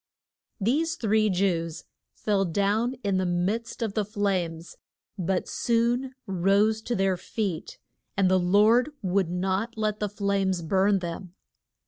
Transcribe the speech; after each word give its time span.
These 0.59 0.95
three 0.95 1.29
Jews 1.29 1.83
fell 2.15 2.43
down 2.43 2.95
in 3.03 3.17
the 3.17 3.25
midst 3.27 3.83
of 3.83 3.93
the 3.93 4.03
flames, 4.03 4.75
but 5.15 5.47
soon 5.47 6.15
rose 6.25 6.81
to 6.81 6.95
their 6.95 7.17
feet, 7.17 7.77
and 8.17 8.27
the 8.27 8.39
Lord 8.39 8.89
would 9.03 9.29
not 9.29 9.77
let 9.77 9.99
the 9.99 10.09
flames 10.09 10.63
burn 10.63 10.97
them. 10.97 11.35